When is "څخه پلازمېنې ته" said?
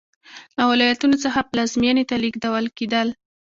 1.23-2.15